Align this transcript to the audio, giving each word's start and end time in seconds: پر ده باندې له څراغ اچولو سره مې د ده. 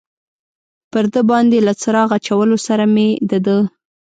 پر 0.91 1.05
ده 1.13 1.21
باندې 1.31 1.57
له 1.67 1.73
څراغ 1.81 2.09
اچولو 2.17 2.57
سره 2.67 2.83
مې 2.93 3.07
د 3.29 3.31
ده. 3.45 3.57